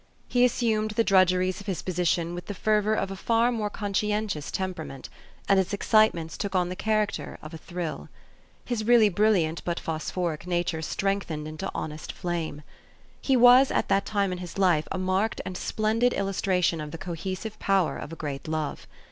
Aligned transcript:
He 0.27 0.43
assumed 0.43 0.89
the 0.95 1.03
drudgeries 1.03 1.61
of 1.61 1.67
his 1.67 1.83
position 1.83 2.33
with 2.33 2.47
the 2.47 2.55
fervor 2.55 2.95
of 2.95 3.11
a 3.11 3.15
far 3.15 3.51
more 3.51 3.69
conscientious 3.69 4.49
temperament; 4.49 5.09
and 5.47 5.59
its 5.59 5.73
excitements 5.73 6.37
took 6.37 6.55
on 6.55 6.69
the 6.69 6.75
character 6.75 7.37
of 7.43 7.53
a 7.53 7.57
thrill. 7.59 8.09
His 8.65 8.83
really 8.83 9.09
brilliant 9.09 9.63
but 9.63 9.79
phosphoric 9.79 10.47
nature 10.47 10.81
strengthened 10.81 11.47
into 11.47 11.69
honest 11.75 12.13
flame. 12.13 12.63
He 13.21 13.37
was 13.37 13.69
at 13.69 13.89
that 13.89 14.07
time 14.07 14.31
in 14.31 14.39
his 14.39 14.57
life 14.57 14.87
a 14.91 14.97
marked 14.97 15.39
and 15.45 15.55
splendid 15.55 16.13
illustration 16.15 16.81
of 16.81 16.89
the 16.89 16.97
cohesive 16.97 17.59
power 17.59 17.99
of 17.99 18.11
a 18.11 18.15
great 18.15 18.47
love. 18.47 18.87